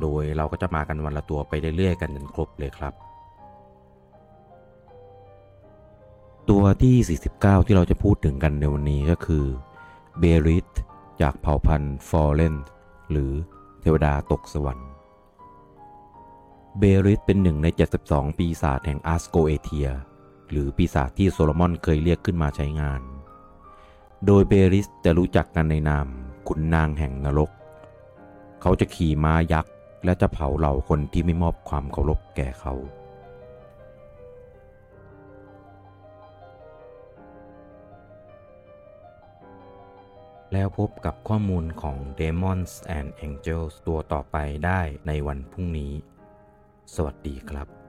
[0.00, 2.94] โดยเราก็จะมากันวันละตัวไปเรื่อยๆกันจนครบเลยครับ
[6.50, 9.44] ตัวที่ 49 ที่เราจะพูดถึงกันในวันนี้ก็คือ
[10.18, 10.66] เบริส
[11.20, 12.54] จากเผ่าพันธุ์ฟอร์เรน
[13.10, 13.32] หรือ
[13.80, 14.88] เทวดาตกสวรรค์
[16.78, 17.66] เบริสเป็นหนึ่งใน
[18.02, 19.88] 72 ปีศาจแห่งอาสโกเอเทีย
[20.50, 23.00] หรือปีศาจที่โซโลมอนเคยเรียกขึ้นมาใช้งาน
[24.26, 26.06] โดยเบริสจะรู้จักกันในนาม
[26.48, 27.50] ขุนนางแห่งนรก
[28.62, 29.72] เขาจะขี่ม้ายักษ์
[30.04, 32.74] และจะเผาเหล่าคนที่ไม่มอบความเคารพแก่เขา
[40.52, 45.92] แล้วพบกับข้อมูลของ Demons and Angels ตัวต่อไปได้ในวันพรุ่งนี้
[46.94, 47.85] สวัสดีครับ